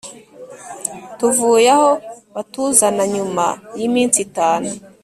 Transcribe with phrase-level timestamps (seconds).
[1.17, 1.89] tuvuye aho
[2.33, 3.45] batuzana nyuma
[3.79, 4.69] y’iminsi itanu